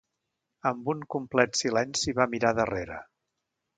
[0.69, 2.99] Amb un complet silenci va mirar darrere.